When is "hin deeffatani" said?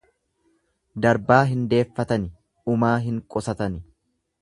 1.51-2.33